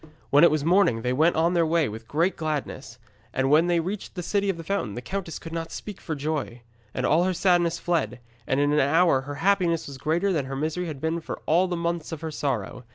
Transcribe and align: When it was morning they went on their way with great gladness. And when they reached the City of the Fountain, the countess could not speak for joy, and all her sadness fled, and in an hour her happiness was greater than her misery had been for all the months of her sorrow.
When 0.31 0.43
it 0.43 0.49
was 0.49 0.65
morning 0.65 1.03
they 1.03 1.13
went 1.13 1.35
on 1.35 1.53
their 1.53 1.63
way 1.63 1.87
with 1.87 2.07
great 2.07 2.35
gladness. 2.35 2.97
And 3.35 3.51
when 3.51 3.67
they 3.67 3.79
reached 3.79 4.15
the 4.15 4.23
City 4.23 4.49
of 4.49 4.57
the 4.57 4.63
Fountain, 4.63 4.95
the 4.95 4.99
countess 5.03 5.37
could 5.37 5.53
not 5.53 5.71
speak 5.71 6.01
for 6.01 6.15
joy, 6.15 6.61
and 6.91 7.05
all 7.05 7.23
her 7.25 7.35
sadness 7.35 7.77
fled, 7.77 8.19
and 8.47 8.59
in 8.59 8.73
an 8.73 8.79
hour 8.79 9.21
her 9.21 9.35
happiness 9.35 9.85
was 9.85 9.99
greater 9.99 10.33
than 10.33 10.45
her 10.45 10.55
misery 10.55 10.87
had 10.87 11.01
been 11.01 11.21
for 11.21 11.39
all 11.45 11.67
the 11.67 11.77
months 11.77 12.11
of 12.11 12.21
her 12.21 12.31
sorrow. 12.31 12.83